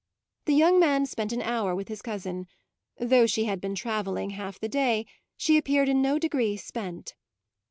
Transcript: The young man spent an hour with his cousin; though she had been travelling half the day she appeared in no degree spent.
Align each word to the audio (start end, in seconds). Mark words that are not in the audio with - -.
The 0.45 0.55
young 0.55 0.79
man 0.79 1.05
spent 1.05 1.31
an 1.31 1.43
hour 1.43 1.75
with 1.75 1.87
his 1.87 2.01
cousin; 2.01 2.47
though 2.97 3.27
she 3.27 3.43
had 3.45 3.61
been 3.61 3.75
travelling 3.75 4.31
half 4.31 4.59
the 4.59 4.67
day 4.67 5.05
she 5.37 5.57
appeared 5.59 5.89
in 5.89 6.01
no 6.01 6.17
degree 6.17 6.57
spent. 6.57 7.13